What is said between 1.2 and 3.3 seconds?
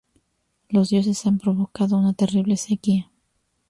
han provocado una terrible sequía.